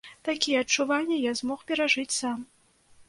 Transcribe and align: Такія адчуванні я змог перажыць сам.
Такія 0.27 0.61
адчуванні 0.65 1.19
я 1.31 1.35
змог 1.41 1.59
перажыць 1.73 2.11
сам. 2.21 2.39